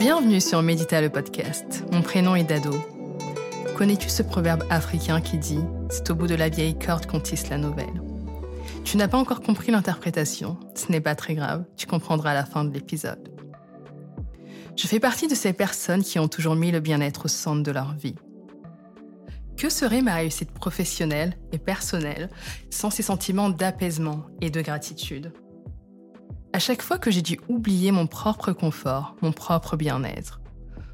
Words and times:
Bienvenue 0.00 0.40
sur 0.40 0.62
Médita 0.62 1.02
le 1.02 1.10
podcast. 1.10 1.84
Mon 1.92 2.00
prénom 2.00 2.34
est 2.34 2.44
Dado. 2.44 2.72
Connais-tu 3.76 4.08
ce 4.08 4.22
proverbe 4.22 4.64
africain 4.70 5.20
qui 5.20 5.36
dit 5.36 5.60
C'est 5.90 6.08
au 6.08 6.14
bout 6.14 6.26
de 6.26 6.34
la 6.34 6.48
vieille 6.48 6.78
corde 6.78 7.04
qu'on 7.04 7.20
tisse 7.20 7.50
la 7.50 7.58
nouvelle 7.58 8.00
Tu 8.82 8.96
n'as 8.96 9.08
pas 9.08 9.18
encore 9.18 9.42
compris 9.42 9.70
l'interprétation, 9.70 10.56
ce 10.74 10.90
n'est 10.90 11.02
pas 11.02 11.14
très 11.14 11.34
grave, 11.34 11.66
tu 11.76 11.86
comprendras 11.86 12.30
à 12.30 12.34
la 12.34 12.46
fin 12.46 12.64
de 12.64 12.72
l'épisode. 12.72 13.28
Je 14.74 14.86
fais 14.86 15.00
partie 15.00 15.28
de 15.28 15.34
ces 15.34 15.52
personnes 15.52 16.02
qui 16.02 16.18
ont 16.18 16.28
toujours 16.28 16.56
mis 16.56 16.70
le 16.70 16.80
bien-être 16.80 17.26
au 17.26 17.28
centre 17.28 17.62
de 17.62 17.70
leur 17.70 17.92
vie. 17.92 18.16
Que 19.58 19.68
serait 19.68 20.00
ma 20.00 20.14
réussite 20.14 20.52
professionnelle 20.52 21.36
et 21.52 21.58
personnelle 21.58 22.30
sans 22.70 22.88
ces 22.88 23.02
sentiments 23.02 23.50
d'apaisement 23.50 24.22
et 24.40 24.48
de 24.48 24.62
gratitude? 24.62 25.34
Chaque 26.60 26.82
fois 26.82 26.98
que 26.98 27.10
j'ai 27.10 27.22
dû 27.22 27.40
oublier 27.48 27.90
mon 27.90 28.06
propre 28.06 28.52
confort, 28.52 29.16
mon 29.22 29.32
propre 29.32 29.76
bien-être, 29.76 30.40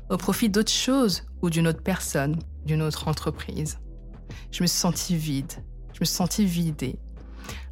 au 0.09 0.17
profit 0.17 0.49
d'autre 0.49 0.73
chose 0.73 1.25
ou 1.43 1.51
d'une 1.51 1.69
autre 1.69 1.83
personne, 1.83 2.39
d'une 2.65 2.83
autre 2.83 3.09
entreprise, 3.09 3.79
je 4.51 4.63
me 4.63 4.67
suis 4.67 4.79
sentie 4.79 5.17
vide, 5.17 5.53
je 5.93 6.01
me 6.01 6.05
suis 6.05 6.15
sentie 6.15 6.47
vidée, 6.47 6.99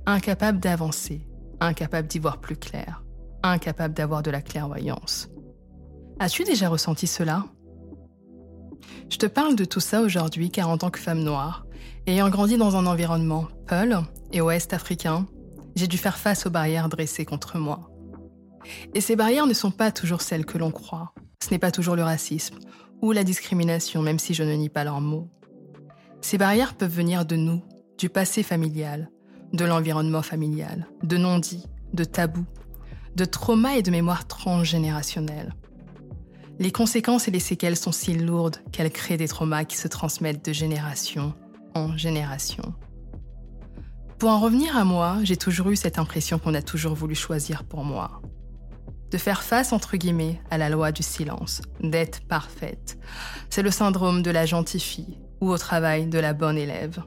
incapable 0.06 0.59
d'avancer, 0.59 1.27
incapable 1.60 2.09
d'y 2.09 2.19
voir 2.19 2.41
plus 2.41 2.56
clair, 2.56 3.02
incapable 3.42 3.95
d'avoir 3.95 4.22
de 4.22 4.30
la 4.30 4.42
clairvoyance. 4.42 5.28
As-tu 6.19 6.45
déjà 6.45 6.69
ressenti 6.69 7.06
cela? 7.06 7.47
Je 9.08 9.16
te 9.16 9.27
parle 9.27 9.56
de 9.56 9.64
tout 9.64 9.80
ça 9.80 10.00
aujourd'hui 10.00 10.50
car 10.50 10.69
en 10.69 10.78
tant 10.78 10.91
que 10.91 10.98
femme 10.98 11.22
noire, 11.22 11.66
ayant 12.06 12.30
grandi 12.30 12.56
dans 12.56 12.77
un 12.77 12.86
environnement 12.86 13.48
peul 13.66 13.98
et 14.33 14.41
ouest 14.41 14.72
africain, 14.72 15.27
j'ai 15.74 15.87
dû 15.87 15.98
faire 15.98 16.19
face 16.19 16.46
aux 16.46 16.51
barrières 16.51 16.88
dressées 16.88 17.24
contre 17.24 17.59
moi. 17.59 17.91
Et 18.95 19.01
ces 19.01 19.16
barrières 19.16 19.46
ne 19.46 19.55
sont 19.55 19.70
pas 19.70 19.92
toujours 19.92 20.23
celles 20.23 20.47
que 20.47 20.59
l'on 20.59 20.70
croit. 20.70 21.12
Ce 21.42 21.50
n'est 21.50 21.59
pas 21.59 21.70
toujours 21.70 21.97
le 21.97 22.02
racisme 22.02 22.59
ou 23.02 23.12
la 23.12 23.24
discrimination, 23.24 24.02
même 24.02 24.19
si 24.19 24.34
je 24.34 24.42
ne 24.42 24.55
nie 24.55 24.70
pas 24.70 24.84
leurs 24.84 25.00
mots. 25.00 25.28
Ces 26.22 26.39
barrières 26.39 26.75
peuvent 26.75 26.95
venir 26.95 27.27
de 27.27 27.36
nous, 27.36 27.62
du 27.98 28.08
passé 28.08 28.42
familial, 28.42 29.11
de 29.52 29.64
l'environnement 29.64 30.22
familial, 30.22 30.89
de 31.02 31.19
non-dits, 31.19 31.67
de 31.92 32.05
tabous, 32.05 32.47
de 33.14 33.25
traumas 33.25 33.77
et 33.77 33.83
de 33.83 33.91
mémoires 33.91 34.27
transgénérationnelles. 34.27 35.55
Les 36.58 36.70
conséquences 36.72 37.28
et 37.28 37.30
les 37.30 37.41
séquelles 37.41 37.77
sont 37.77 37.92
si 37.92 38.14
lourdes 38.14 38.58
qu'elles 38.72 38.91
créent 38.91 39.17
des 39.17 39.28
traumas 39.28 39.64
qui 39.64 39.77
se 39.77 39.89
transmettent 39.89 40.45
de 40.45 40.52
génération 40.52 41.34
en 41.75 41.97
génération. 41.97 42.75
Pour 44.19 44.31
en 44.31 44.41
revenir 44.41 44.77
à 44.77 44.84
moi, 44.84 45.19
j'ai 45.23 45.37
toujours 45.37 45.70
eu 45.70 45.77
cette 45.77 45.98
impression 45.98 46.39
qu'on 46.39 46.55
a 46.55 46.62
toujours 46.62 46.95
voulu 46.95 47.15
choisir 47.15 47.65
pour 47.65 47.84
moi. 47.84 48.23
De 49.11 49.19
faire 49.19 49.43
face, 49.43 49.73
entre 49.73 49.97
guillemets, 49.97 50.41
à 50.51 50.59
la 50.59 50.70
loi 50.70 50.93
du 50.93 51.03
silence, 51.03 51.62
d'être 51.81 52.27
parfaite. 52.27 52.98
C'est 53.51 53.62
le 53.62 53.70
syndrome 53.70 54.23
de 54.23 54.31
la 54.31 54.47
gentille 54.47 54.81
fille 54.81 55.19
ou 55.41 55.51
au 55.51 55.59
travail 55.59 56.07
de 56.07 56.19
la 56.19 56.33
bonne 56.33 56.59
élève. 56.59 57.03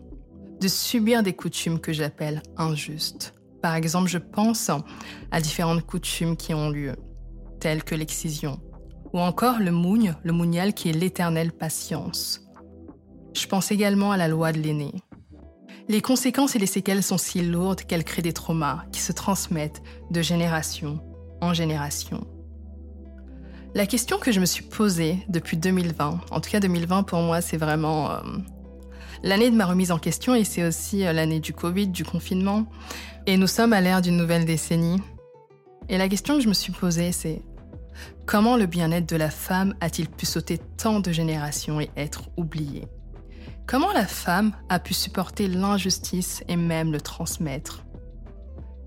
De 0.62 0.68
subir 0.68 1.24
des 1.24 1.34
coutumes 1.34 1.80
que 1.80 1.94
j'appelle 1.94 2.42
injustes. 2.58 3.34
Par 3.62 3.76
exemple, 3.76 4.10
je 4.10 4.18
pense 4.18 4.70
à 5.32 5.42
différentes 5.42 5.86
coutumes 5.86 6.38
qui 6.38 6.54
ont 6.54 6.70
lieu, 6.70 6.96
telles 7.60 7.84
que 7.84 7.96
l'excision, 7.96 8.60
ou 9.14 9.20
encore 9.20 9.60
le 9.60 9.72
mougne, 9.72 10.16
le 10.24 10.34
mounial 10.34 10.74
qui 10.74 10.90
est 10.90 10.94
l'éternelle 10.94 11.52
patience. 11.52 12.42
Je 13.36 13.48
pense 13.48 13.72
également 13.72 14.12
à 14.12 14.18
la 14.18 14.28
loi 14.28 14.52
de 14.52 14.60
l'aîné. 14.60 14.94
Les 15.90 16.02
conséquences 16.02 16.56
et 16.56 16.60
les 16.60 16.66
séquelles 16.66 17.02
sont 17.02 17.18
si 17.18 17.42
lourdes 17.42 17.82
qu'elles 17.82 18.04
créent 18.04 18.22
des 18.22 18.34
traumas 18.34 18.84
qui 18.92 19.00
se 19.00 19.14
transmettent 19.14 19.82
de 20.12 20.22
génération 20.22 21.00
en 21.40 21.54
génération. 21.54 22.28
La 23.74 23.86
question 23.86 24.18
que 24.18 24.34
je 24.34 24.42
me 24.42 24.46
suis 24.46 24.64
posée 24.64 25.26
depuis 25.30 25.56
2020, 25.56 26.22
en 26.30 26.42
tout 26.42 26.50
cas 26.50 26.60
2020 26.60 27.04
pour 27.04 27.20
moi 27.20 27.40
c'est 27.40 27.56
vraiment 27.56 28.12
euh, 28.12 28.20
l'année 29.24 29.50
de 29.50 29.56
ma 29.56 29.66
remise 29.66 29.92
en 29.92 29.98
question 29.98 30.36
et 30.36 30.44
c'est 30.44 30.66
aussi 30.66 31.06
euh, 31.06 31.14
l'année 31.14 31.40
du 31.40 31.54
Covid, 31.54 31.88
du 31.88 32.04
confinement. 32.04 32.66
Et 33.26 33.38
nous 33.38 33.48
sommes 33.48 33.72
à 33.72 33.80
l'ère 33.80 34.02
d'une 34.02 34.18
nouvelle 34.18 34.46
décennie. 34.46 35.02
Et 35.88 35.98
la 35.98 36.10
question 36.10 36.36
que 36.36 36.42
je 36.42 36.50
me 36.50 36.54
suis 36.54 36.74
posée 36.74 37.14
c'est 37.14 37.42
Comment 38.26 38.58
le 38.58 38.66
bien-être 38.66 39.08
de 39.08 39.16
la 39.16 39.30
femme 39.30 39.74
a-t-il 39.80 40.10
pu 40.10 40.26
sauter 40.26 40.60
tant 40.76 41.00
de 41.00 41.12
générations 41.14 41.80
et 41.80 41.90
être 41.96 42.24
oublié? 42.36 42.88
Comment 43.66 43.92
la 43.92 44.06
femme 44.06 44.54
a 44.70 44.80
pu 44.80 44.94
supporter 44.94 45.48
l'injustice 45.48 46.44
et 46.48 46.56
même 46.56 46.92
le 46.92 47.02
transmettre? 47.02 47.84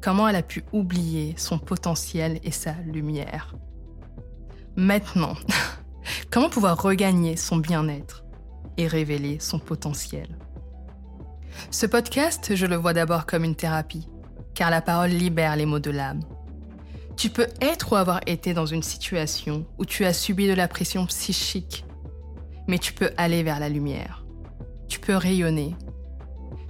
Comment 0.00 0.26
elle 0.26 0.36
a 0.36 0.42
pu 0.42 0.64
oublier 0.72 1.34
son 1.36 1.58
potentiel 1.58 2.40
et 2.42 2.50
sa 2.50 2.72
lumière? 2.86 3.54
Maintenant, 4.76 5.34
comment 6.30 6.48
pouvoir 6.48 6.80
regagner 6.80 7.36
son 7.36 7.58
bien-être 7.58 8.24
et 8.78 8.86
révéler 8.86 9.38
son 9.38 9.58
potentiel? 9.58 10.38
Ce 11.70 11.84
podcast, 11.84 12.54
je 12.54 12.66
le 12.66 12.76
vois 12.76 12.94
d'abord 12.94 13.26
comme 13.26 13.44
une 13.44 13.56
thérapie, 13.56 14.08
car 14.54 14.70
la 14.70 14.80
parole 14.80 15.10
libère 15.10 15.56
les 15.56 15.66
mots 15.66 15.78
de 15.78 15.90
l'âme. 15.90 16.20
Tu 17.16 17.28
peux 17.28 17.48
être 17.60 17.92
ou 17.92 17.96
avoir 17.96 18.20
été 18.26 18.54
dans 18.54 18.64
une 18.64 18.82
situation 18.82 19.66
où 19.78 19.84
tu 19.84 20.06
as 20.06 20.14
subi 20.14 20.48
de 20.48 20.54
la 20.54 20.68
pression 20.68 21.04
psychique, 21.04 21.84
mais 22.66 22.78
tu 22.78 22.94
peux 22.94 23.10
aller 23.18 23.42
vers 23.42 23.60
la 23.60 23.68
lumière. 23.68 24.19
Tu 24.90 25.00
peux 25.00 25.16
rayonner. 25.16 25.74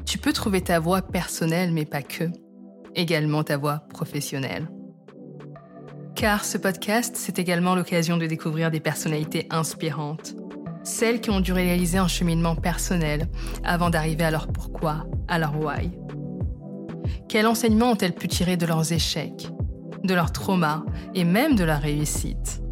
Tu 0.06 0.18
peux 0.18 0.32
trouver 0.32 0.60
ta 0.60 0.78
voie 0.78 1.02
personnelle, 1.02 1.72
mais 1.72 1.84
pas 1.84 2.02
que. 2.02 2.24
Également 2.94 3.42
ta 3.42 3.56
voie 3.56 3.80
professionnelle. 3.92 4.70
Car 6.14 6.44
ce 6.44 6.58
podcast, 6.58 7.16
c'est 7.16 7.40
également 7.40 7.74
l'occasion 7.74 8.16
de 8.16 8.26
découvrir 8.26 8.70
des 8.70 8.78
personnalités 8.78 9.48
inspirantes. 9.50 10.36
Celles 10.84 11.20
qui 11.20 11.30
ont 11.30 11.40
dû 11.40 11.52
réaliser 11.52 11.98
un 11.98 12.08
cheminement 12.08 12.54
personnel 12.54 13.26
avant 13.64 13.90
d'arriver 13.90 14.24
à 14.24 14.30
leur 14.30 14.46
pourquoi, 14.46 15.06
à 15.26 15.40
leur 15.40 15.58
why. 15.58 15.90
Quel 17.28 17.48
enseignement 17.48 17.90
ont-elles 17.90 18.14
pu 18.14 18.28
tirer 18.28 18.56
de 18.56 18.66
leurs 18.66 18.92
échecs 18.92 19.50
de 20.04 20.14
leur 20.14 20.32
trauma 20.32 20.84
et 21.14 21.24
même 21.24 21.56
de 21.56 21.64
leur 21.64 21.80
réussite. 21.80 22.62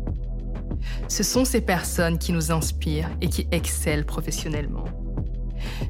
Ce 1.08 1.22
sont 1.22 1.44
ces 1.44 1.60
personnes 1.60 2.18
qui 2.18 2.32
nous 2.32 2.52
inspirent 2.52 3.10
et 3.20 3.28
qui 3.28 3.46
excellent 3.50 4.04
professionnellement. 4.04 4.84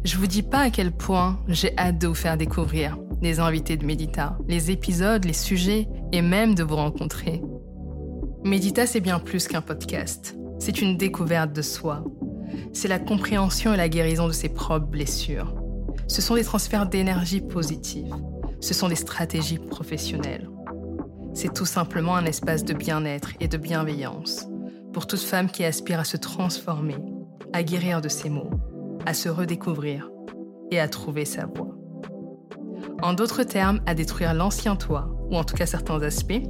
Je 0.05 0.17
vous 0.17 0.27
dis 0.27 0.43
pas 0.43 0.61
à 0.61 0.71
quel 0.71 0.93
point 0.93 1.39
j'ai 1.49 1.77
hâte 1.79 1.99
de 1.99 2.07
vous 2.07 2.15
faire 2.15 2.37
découvrir 2.37 2.99
les 3.23 3.41
invités 3.41 3.77
de 3.77 3.85
Medita, 3.85 4.39
les 4.47 4.71
épisodes, 4.71 5.25
les 5.25 5.33
sujets 5.33 5.89
et 6.13 6.23
même 6.23 6.55
de 6.55 6.63
vous 6.63 6.77
rencontrer. 6.77 7.43
Medita, 8.45 8.87
c'est 8.87 9.01
bien 9.01 9.19
plus 9.19 9.49
qu'un 9.49 9.61
podcast. 9.61 10.37
C'est 10.59 10.81
une 10.81 10.97
découverte 10.97 11.53
de 11.53 11.63
soi. 11.63 12.05
C'est 12.73 12.89
la 12.89 12.99
compréhension 12.99 13.75
et 13.75 13.77
la 13.77 13.89
guérison 13.89 14.29
de 14.29 14.33
ses 14.33 14.49
propres 14.49 14.87
blessures. 14.87 15.55
Ce 16.07 16.23
sont 16.23 16.37
des 16.37 16.45
transferts 16.45 16.89
d'énergie 16.89 17.41
positive. 17.41 18.15
Ce 18.61 18.75
sont 18.75 18.89
des 18.89 18.97
stratégies 18.97 19.59
professionnelles. 19.59 20.49
C'est 21.35 21.53
tout 21.53 21.67
simplement 21.67 22.17
un 22.17 22.25
espace 22.25 22.65
de 22.65 22.75
bien-être 22.75 23.33
et 23.41 23.49
de 23.49 23.57
bienveillance 23.57 24.47
pour 24.93 25.07
toute 25.07 25.21
femme 25.21 25.51
qui 25.51 25.65
aspire 25.65 26.01
à 26.01 26.05
se 26.05 26.17
transformer, 26.17 26.97
à 27.53 27.63
guérir 27.63 28.01
de 28.01 28.09
ses 28.09 28.31
maux, 28.31 28.51
à 29.09 29.15
se 29.15 29.31
redécouvrir 29.31 30.11
et 30.71 30.79
à 30.79 30.87
trouver 30.87 31.25
sa 31.25 31.47
voie. 31.47 31.75
En 33.01 33.15
d'autres 33.15 33.43
termes, 33.43 33.81
à 33.87 33.95
détruire 33.95 34.35
l'ancien 34.35 34.77
toi, 34.77 35.09
ou 35.31 35.37
en 35.39 35.45
tout 35.45 35.55
cas 35.55 35.65
certains 35.65 36.03
aspects, 36.03 36.43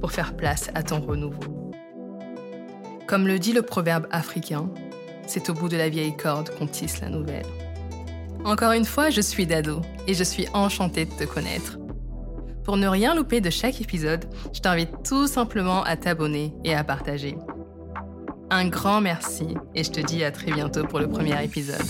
pour 0.00 0.10
faire 0.10 0.34
place 0.34 0.70
à 0.74 0.82
ton 0.82 1.00
renouveau. 1.00 1.70
Comme 3.06 3.26
le 3.26 3.38
dit 3.38 3.52
le 3.52 3.60
proverbe 3.60 4.06
africain, 4.10 4.70
c'est 5.26 5.50
au 5.50 5.54
bout 5.54 5.68
de 5.68 5.76
la 5.76 5.90
vieille 5.90 6.16
corde 6.16 6.48
qu'on 6.56 6.66
tisse 6.66 7.02
la 7.02 7.10
nouvelle. 7.10 7.44
Encore 8.42 8.72
une 8.72 8.86
fois, 8.86 9.10
je 9.10 9.20
suis 9.20 9.46
Dado 9.46 9.82
et 10.06 10.14
je 10.14 10.24
suis 10.24 10.46
enchantée 10.54 11.04
de 11.04 11.12
te 11.12 11.24
connaître. 11.24 11.76
Pour 12.64 12.78
ne 12.78 12.88
rien 12.88 13.14
louper 13.14 13.42
de 13.42 13.50
chaque 13.50 13.82
épisode, 13.82 14.24
je 14.54 14.60
t'invite 14.60 15.02
tout 15.04 15.26
simplement 15.26 15.82
à 15.82 15.98
t'abonner 15.98 16.54
et 16.64 16.74
à 16.74 16.84
partager. 16.84 17.36
Un 18.50 18.68
grand 18.68 19.00
merci 19.00 19.46
et 19.74 19.84
je 19.84 19.90
te 19.90 20.00
dis 20.00 20.24
à 20.24 20.30
très 20.30 20.50
bientôt 20.50 20.84
pour 20.84 20.98
le 20.98 21.08
premier 21.08 21.44
épisode. 21.44 21.82